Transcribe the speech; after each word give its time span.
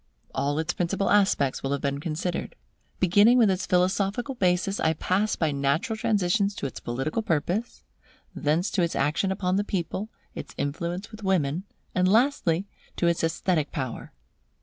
All 0.33 0.57
its 0.57 0.73
principal 0.73 1.11
aspects 1.11 1.61
will 1.61 1.73
have 1.73 1.81
been 1.81 1.99
considered. 1.99 2.55
Beginning 2.99 3.37
with 3.37 3.51
its 3.51 3.67
philosophical 3.67 4.33
basis, 4.33 4.79
I 4.79 4.93
pass 4.93 5.35
by 5.35 5.51
natural 5.51 5.95
transitions 5.95 6.55
to 6.55 6.65
its 6.65 6.79
political 6.79 7.21
purpose; 7.21 7.83
thence 8.33 8.71
to 8.71 8.81
its 8.81 8.95
action 8.95 9.31
upon 9.31 9.57
the 9.57 9.63
people, 9.63 10.09
its 10.33 10.55
influence 10.57 11.11
with 11.11 11.21
women, 11.21 11.65
and 11.93 12.07
lastly, 12.11 12.65
to 12.95 13.05
its 13.05 13.23
esthetic 13.23 13.71
power. 13.71 14.11